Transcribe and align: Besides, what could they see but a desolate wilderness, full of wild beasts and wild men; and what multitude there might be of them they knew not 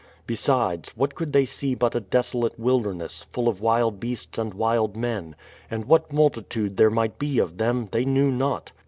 Besides, 0.25 0.97
what 0.97 1.13
could 1.13 1.31
they 1.31 1.45
see 1.45 1.75
but 1.75 1.93
a 1.93 1.99
desolate 1.99 2.59
wilderness, 2.59 3.27
full 3.31 3.47
of 3.47 3.61
wild 3.61 3.99
beasts 3.99 4.39
and 4.39 4.51
wild 4.51 4.97
men; 4.97 5.35
and 5.69 5.85
what 5.85 6.11
multitude 6.11 6.77
there 6.77 6.89
might 6.89 7.19
be 7.19 7.37
of 7.37 7.59
them 7.59 7.87
they 7.91 8.03
knew 8.03 8.31
not 8.31 8.71